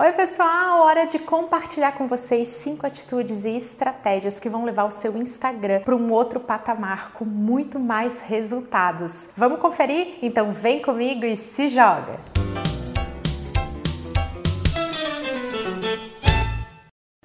[0.00, 0.82] Oi, pessoal!
[0.82, 5.80] Hora de compartilhar com vocês cinco atitudes e estratégias que vão levar o seu Instagram
[5.80, 9.30] para um outro patamar com muito mais resultados.
[9.36, 10.18] Vamos conferir?
[10.22, 12.27] Então vem comigo e se joga!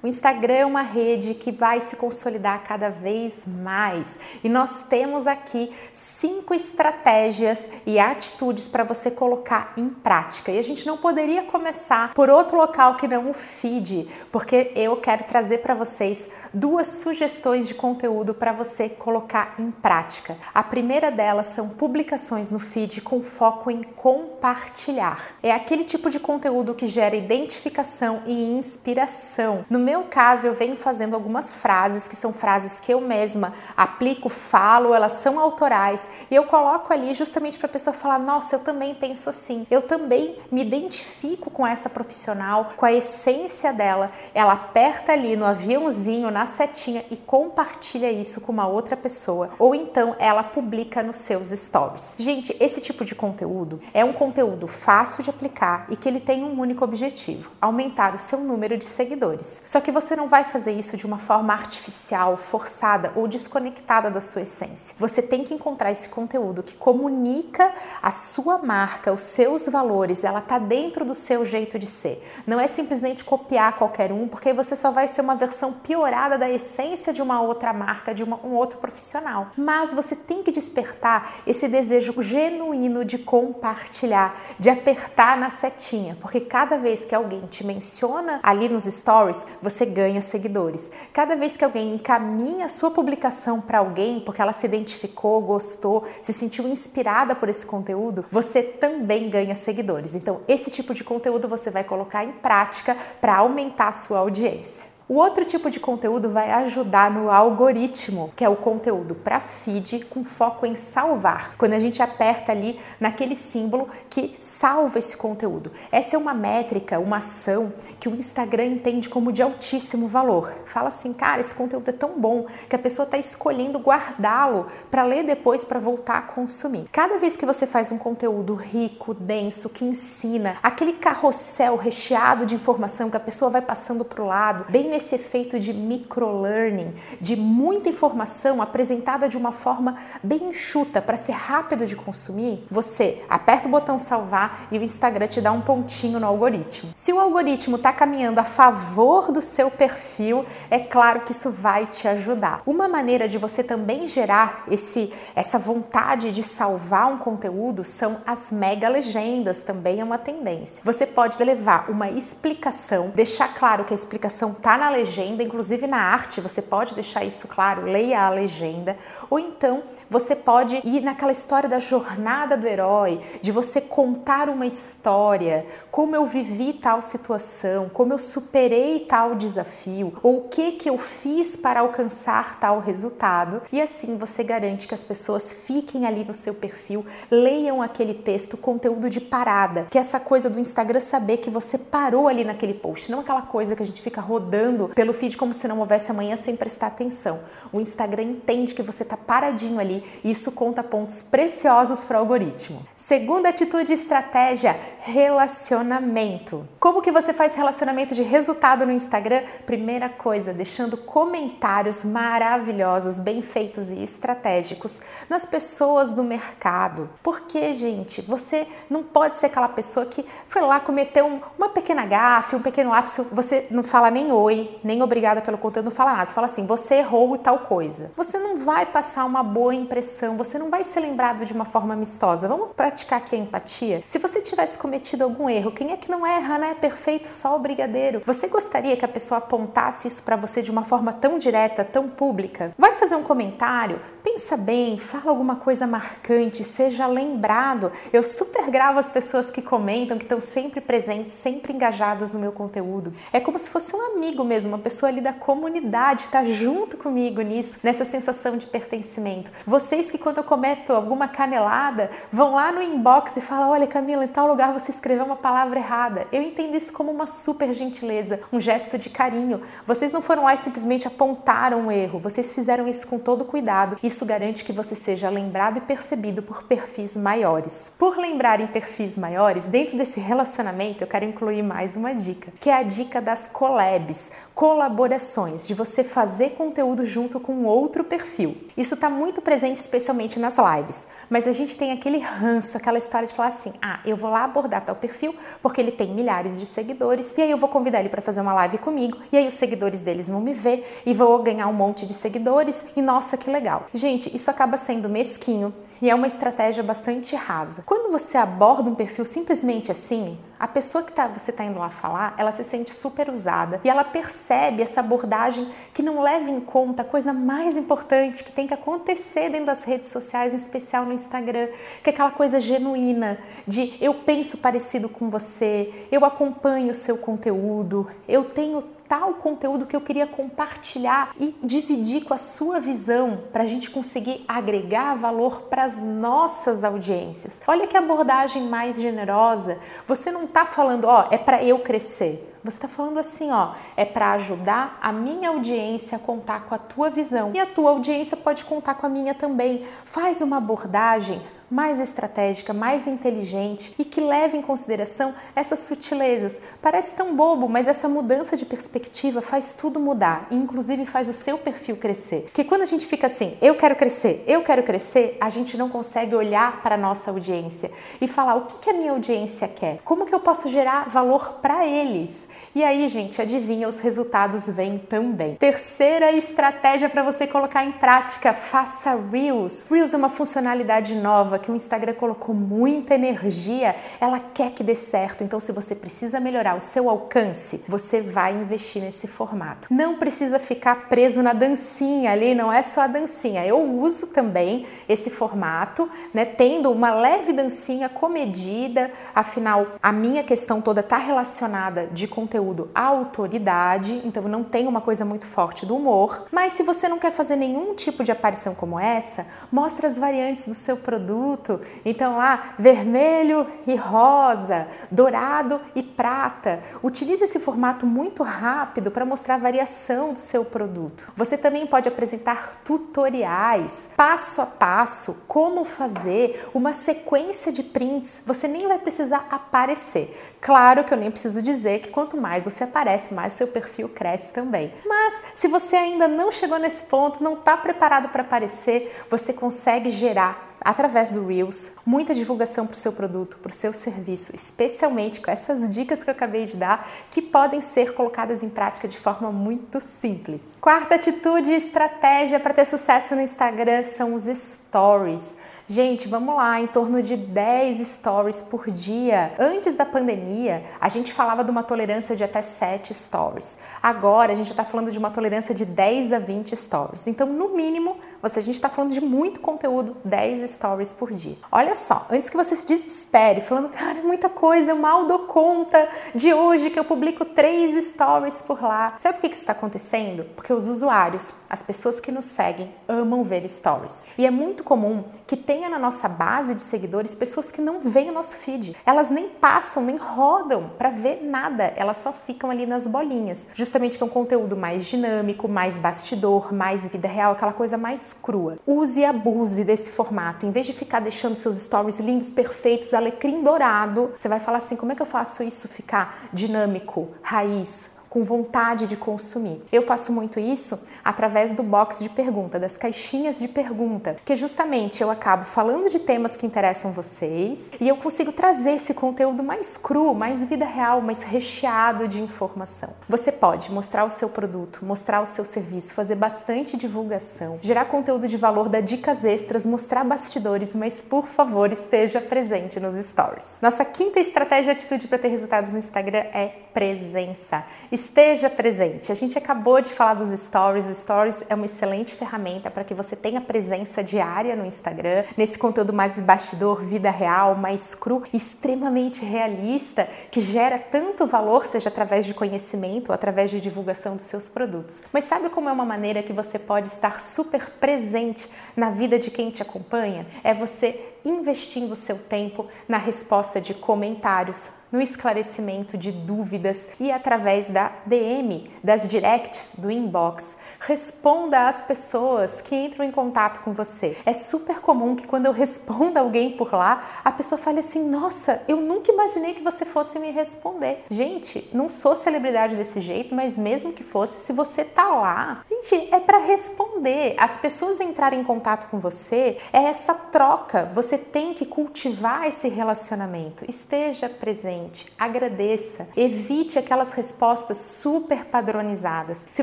[0.04, 5.26] O Instagram é uma rede que vai se consolidar cada vez mais e nós temos
[5.26, 10.52] aqui cinco estratégias e atitudes para você colocar em prática.
[10.52, 14.94] E a gente não poderia começar por outro local que não o feed, porque eu
[14.98, 20.36] quero trazer para vocês duas sugestões de conteúdo para você colocar em prática.
[20.54, 25.34] A primeira delas são publicações no feed com foco em compartilhar.
[25.42, 29.64] É aquele tipo de conteúdo que gera identificação e inspiração.
[29.70, 33.52] No meu meu caso, eu venho fazendo algumas frases que são frases que eu mesma
[33.76, 38.56] aplico, falo, elas são autorais e eu coloco ali justamente para a pessoa falar: nossa,
[38.56, 44.10] eu também penso assim, eu também me identifico com essa profissional, com a essência dela.
[44.34, 49.76] Ela aperta ali no aviãozinho, na setinha e compartilha isso com uma outra pessoa, ou
[49.76, 52.16] então ela publica nos seus stories.
[52.18, 56.42] Gente, esse tipo de conteúdo é um conteúdo fácil de aplicar e que ele tem
[56.42, 59.62] um único objetivo: aumentar o seu número de seguidores.
[59.68, 64.20] Só que você não vai fazer isso de uma forma artificial, forçada ou desconectada da
[64.20, 64.96] sua essência.
[64.98, 70.40] Você tem que encontrar esse conteúdo que comunica a sua marca, os seus valores, ela
[70.40, 72.26] tá dentro do seu jeito de ser.
[72.46, 76.48] Não é simplesmente copiar qualquer um, porque você só vai ser uma versão piorada da
[76.48, 79.48] essência de uma outra marca, de uma, um outro profissional.
[79.56, 86.40] Mas você tem que despertar esse desejo genuíno de compartilhar, de apertar na setinha, porque
[86.40, 90.90] cada vez que alguém te menciona ali nos stories, você você ganha seguidores.
[91.12, 96.32] Cada vez que alguém encaminha sua publicação para alguém, porque ela se identificou, gostou, se
[96.32, 100.14] sentiu inspirada por esse conteúdo, você também ganha seguidores.
[100.14, 104.93] Então, esse tipo de conteúdo você vai colocar em prática para aumentar a sua audiência.
[105.06, 110.06] O outro tipo de conteúdo vai ajudar no algoritmo, que é o conteúdo para feed
[110.06, 111.58] com foco em salvar.
[111.58, 115.70] Quando a gente aperta ali naquele símbolo que salva esse conteúdo.
[115.92, 117.70] Essa é uma métrica, uma ação
[118.00, 120.50] que o Instagram entende como de altíssimo valor.
[120.64, 125.02] Fala assim, cara, esse conteúdo é tão bom que a pessoa está escolhendo guardá-lo para
[125.02, 126.86] ler depois para voltar a consumir.
[126.90, 132.54] Cada vez que você faz um conteúdo rico, denso, que ensina, aquele carrossel recheado de
[132.54, 137.34] informação que a pessoa vai passando para o lado, bem nesse efeito de microlearning, de
[137.34, 143.66] muita informação apresentada de uma forma bem enxuta para ser rápido de consumir, você aperta
[143.66, 146.92] o botão salvar e o Instagram te dá um pontinho no algoritmo.
[146.94, 151.88] Se o algoritmo está caminhando a favor do seu perfil, é claro que isso vai
[151.88, 152.62] te ajudar.
[152.64, 158.52] Uma maneira de você também gerar esse essa vontade de salvar um conteúdo são as
[158.52, 160.80] mega legendas, também é uma tendência.
[160.84, 165.86] Você pode levar uma explicação, deixar claro que a explicação está na na legenda, inclusive
[165.86, 168.98] na arte, você pode deixar isso claro, leia a legenda,
[169.30, 174.66] ou então você pode ir naquela história da jornada do herói, de você contar uma
[174.66, 180.90] história, como eu vivi tal situação, como eu superei tal desafio, ou o que que
[180.90, 186.26] eu fiz para alcançar tal resultado, e assim você garante que as pessoas fiquem ali
[186.26, 191.00] no seu perfil, leiam aquele texto, conteúdo de parada, que é essa coisa do Instagram
[191.00, 194.73] saber que você parou ali naquele post, não aquela coisa que a gente fica rodando
[194.94, 197.40] pelo feed como se não houvesse amanhã sem prestar atenção.
[197.72, 202.20] O Instagram entende que você está paradinho ali e isso conta pontos preciosos para o
[202.20, 202.86] algoritmo.
[202.94, 206.66] Segunda atitude e estratégia, relacionamento.
[206.78, 209.42] Como que você faz relacionamento de resultado no Instagram?
[209.66, 217.10] Primeira coisa, deixando comentários maravilhosos, bem feitos e estratégicos nas pessoas do mercado.
[217.22, 222.56] Porque, gente, você não pode ser aquela pessoa que foi lá cometeu uma pequena gafe,
[222.56, 226.26] um pequeno lápis, você não fala nem oi, nem obrigada pelo conteúdo, não fala nada.
[226.26, 228.12] Você fala assim, você errou e tal coisa.
[228.16, 231.94] Você não vai passar uma boa impressão, você não vai ser lembrado de uma forma
[231.94, 232.48] amistosa.
[232.48, 234.02] Vamos praticar aqui a empatia?
[234.06, 236.74] Se você tivesse cometido algum erro, quem é que não erra, né?
[236.74, 238.22] Perfeito, só o brigadeiro.
[238.26, 242.08] Você gostaria que a pessoa apontasse isso para você de uma forma tão direta, tão
[242.08, 242.74] pública?
[242.78, 244.00] Vai fazer um comentário?
[244.24, 247.92] Pensa bem, fala alguma coisa marcante, seja lembrado.
[248.10, 252.50] Eu super gravo as pessoas que comentam, que estão sempre presentes, sempre engajadas no meu
[252.50, 253.12] conteúdo.
[253.30, 257.42] É como se fosse um amigo mesmo, uma pessoa ali da comunidade, está junto comigo
[257.42, 259.52] nisso, nessa sensação de pertencimento.
[259.66, 264.24] Vocês que quando eu cometo alguma canelada, vão lá no inbox e falam: "Olha, Camila,
[264.24, 266.26] em tal lugar você escreveu uma palavra errada".
[266.32, 269.60] Eu entendo isso como uma super gentileza, um gesto de carinho.
[269.86, 273.98] Vocês não foram lá e simplesmente apontaram um erro, vocês fizeram isso com todo cuidado.
[274.14, 277.92] Isso garante que você seja lembrado e percebido por perfis maiores.
[277.98, 282.70] Por lembrar em perfis maiores, dentro desse relacionamento eu quero incluir mais uma dica, que
[282.70, 288.56] é a dica das collabs, colaborações, de você fazer conteúdo junto com outro perfil.
[288.76, 293.26] Isso está muito presente especialmente nas lives, mas a gente tem aquele ranço, aquela história
[293.26, 296.66] de falar assim: "Ah, eu vou lá abordar tal perfil porque ele tem milhares de
[296.66, 299.54] seguidores e aí eu vou convidar ele para fazer uma live comigo e aí os
[299.54, 303.50] seguidores deles vão me ver e vou ganhar um monte de seguidores e nossa, que
[303.50, 303.86] legal".
[303.92, 305.74] Gente, isso acaba sendo mesquinho,
[306.04, 307.82] e é uma estratégia bastante rasa.
[307.86, 311.88] Quando você aborda um perfil simplesmente assim, a pessoa que tá, você está indo lá
[311.88, 316.60] falar, ela se sente super usada e ela percebe essa abordagem que não leva em
[316.60, 321.06] conta a coisa mais importante que tem que acontecer dentro das redes sociais, em especial
[321.06, 321.68] no Instagram,
[322.02, 327.16] que é aquela coisa genuína de eu penso parecido com você, eu acompanho o seu
[327.16, 333.42] conteúdo, eu tenho tal conteúdo que eu queria compartilhar e dividir com a sua visão
[333.52, 337.62] para a gente conseguir agregar valor para as nossas audiências.
[337.66, 339.78] Olha que abordagem mais generosa.
[340.06, 342.50] Você não está falando, ó, é para eu crescer.
[342.64, 346.78] Você está falando assim, ó, é para ajudar a minha audiência a contar com a
[346.78, 349.84] tua visão e a tua audiência pode contar com a minha também.
[350.06, 351.42] Faz uma abordagem
[351.74, 356.62] mais estratégica, mais inteligente e que leve em consideração essas sutilezas.
[356.80, 361.32] Parece tão bobo, mas essa mudança de perspectiva faz tudo mudar e inclusive faz o
[361.32, 362.42] seu perfil crescer.
[362.42, 365.88] Porque quando a gente fica assim, eu quero crescer, eu quero crescer, a gente não
[365.88, 367.90] consegue olhar para a nossa audiência
[368.20, 371.58] e falar o que, que a minha audiência quer, como que eu posso gerar valor
[371.60, 372.48] para eles.
[372.74, 375.56] E aí, gente, adivinha, os resultados vêm também.
[375.56, 379.84] Terceira estratégia para você colocar em prática, faça Reels.
[379.90, 384.84] Reels é uma funcionalidade nova nova que o Instagram colocou muita energia, ela quer que
[384.84, 385.42] dê certo.
[385.42, 389.88] Então, se você precisa melhorar o seu alcance, você vai investir nesse formato.
[389.90, 393.64] Não precisa ficar preso na dancinha ali, não é só a dancinha.
[393.66, 400.82] Eu uso também esse formato, né, tendo uma leve dancinha comedida, afinal, a minha questão
[400.82, 405.96] toda está relacionada de conteúdo à autoridade, então não tem uma coisa muito forte do
[405.96, 406.46] humor.
[406.52, 410.66] Mas se você não quer fazer nenhum tipo de aparição como essa, mostra as variantes
[410.66, 411.80] do seu produto produto.
[412.04, 416.80] Então lá, vermelho e rosa, dourado e prata.
[417.02, 421.30] Utilize esse formato muito rápido para mostrar a variação do seu produto.
[421.36, 428.42] Você também pode apresentar tutoriais, passo a passo, como fazer uma sequência de prints.
[428.46, 430.34] Você nem vai precisar aparecer.
[430.60, 434.52] Claro que eu nem preciso dizer que quanto mais você aparece, mais seu perfil cresce
[434.52, 434.94] também.
[435.06, 440.10] Mas se você ainda não chegou nesse ponto, não está preparado para aparecer, você consegue
[440.10, 445.40] gerar através do Reels, muita divulgação para o seu produto, para o seu serviço, especialmente
[445.40, 449.18] com essas dicas que eu acabei de dar, que podem ser colocadas em prática de
[449.18, 450.78] forma muito simples.
[450.80, 455.56] Quarta atitude e estratégia para ter sucesso no Instagram são os stories.
[455.86, 459.52] Gente, vamos lá, em torno de 10 stories por dia.
[459.58, 463.76] Antes da pandemia, a gente falava de uma tolerância de até 7 stories.
[464.02, 467.26] Agora, a gente está falando de uma tolerância de 10 a 20 stories.
[467.26, 471.58] Então, no mínimo, você, a gente está falando de muito conteúdo, 10 stories por dia.
[471.70, 475.40] Olha só, antes que você se desespere, falando, cara, é muita coisa, eu mal dou
[475.40, 479.16] conta de hoje que eu publico 3 stories por lá.
[479.18, 480.44] Sabe por que isso está acontecendo?
[480.56, 484.24] Porque os usuários, as pessoas que nos seguem, amam ver stories.
[484.38, 487.98] E é muito comum que tenha tenha na nossa base de seguidores pessoas que não
[487.98, 488.96] veem o nosso feed.
[489.04, 493.66] Elas nem passam, nem rodam para ver nada, elas só ficam ali nas bolinhas.
[493.74, 498.32] Justamente que é um conteúdo mais dinâmico, mais bastidor, mais vida real, aquela coisa mais
[498.32, 498.78] crua.
[498.86, 500.64] Use e abuse desse formato.
[500.64, 504.94] Em vez de ficar deixando seus stories lindos, perfeitos, alecrim dourado, você vai falar assim:
[504.94, 509.80] como é que eu faço isso ficar dinâmico, raiz, com vontade de consumir.
[509.92, 515.22] Eu faço muito isso através do box de pergunta, das caixinhas de pergunta, que justamente
[515.22, 519.96] eu acabo falando de temas que interessam vocês e eu consigo trazer esse conteúdo mais
[519.96, 523.10] cru, mais vida real, mais recheado de informação.
[523.28, 528.48] Você pode mostrar o seu produto, mostrar o seu serviço, fazer bastante divulgação, gerar conteúdo
[528.48, 533.78] de valor, dar dicas extras, mostrar bastidores, mas por favor esteja presente nos stories.
[533.80, 537.84] Nossa quinta estratégia de atitude para ter resultados no Instagram é presença.
[538.24, 539.30] Esteja presente.
[539.30, 541.06] A gente acabou de falar dos stories.
[541.06, 545.78] O stories é uma excelente ferramenta para que você tenha presença diária no Instagram, nesse
[545.78, 552.46] conteúdo mais bastidor, vida real, mais cru, extremamente realista, que gera tanto valor, seja através
[552.46, 555.24] de conhecimento ou através de divulgação dos seus produtos.
[555.30, 559.50] Mas sabe como é uma maneira que você pode estar super presente na vida de
[559.50, 560.46] quem te acompanha?
[560.64, 567.88] É você investindo seu tempo na resposta de comentários, no esclarecimento de dúvidas e através
[567.88, 570.76] da DM, das directs, do inbox.
[570.98, 574.36] Responda às pessoas que entram em contato com você.
[574.44, 578.82] É super comum que quando eu respondo alguém por lá, a pessoa fale assim: Nossa,
[578.88, 581.24] eu nunca imaginei que você fosse me responder.
[581.30, 586.34] Gente, não sou celebridade desse jeito, mas mesmo que fosse, se você tá lá, gente,
[586.34, 587.54] é para responder.
[587.56, 591.08] As pessoas entrarem em contato com você, é essa troca.
[591.14, 593.84] Você tem que cultivar esse relacionamento.
[593.88, 599.66] Esteja presente presente, agradeça, evite aquelas respostas super padronizadas.
[599.70, 599.82] Se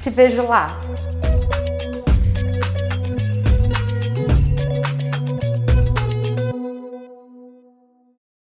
[0.00, 0.80] te vejo lá!